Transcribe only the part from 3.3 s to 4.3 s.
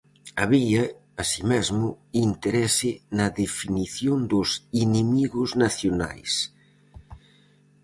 definición